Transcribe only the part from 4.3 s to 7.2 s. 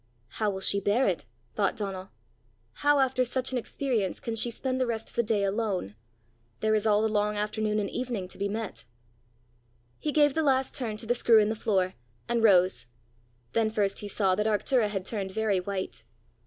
she spend the rest of the day alone? There is all the